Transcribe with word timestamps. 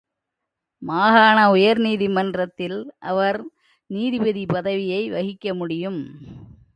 மாகாண 0.81 1.37
உயர்நீதிமன்றத்தில் 1.53 2.79
அவர் 3.03 3.39
நீதிபதி 3.89 4.45
பதவியை 4.45 5.11
வகிக்க 5.11 5.53
முடியும். 5.53 6.01